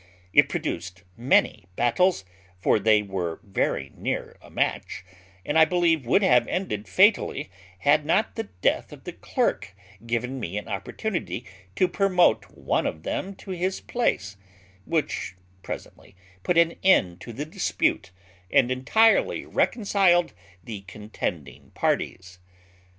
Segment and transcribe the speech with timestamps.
[0.33, 2.25] It produced many battles
[2.59, 5.05] (for they were very near a match),
[5.45, 10.39] and I believe would have ended fatally, had not the death of the clerk given
[10.39, 11.45] me an opportunity
[11.75, 14.37] to promote one of them to his place;
[14.85, 18.09] which presently put an end to the dispute,
[18.49, 20.33] and entirely reconciled
[20.63, 22.39] the contending parties."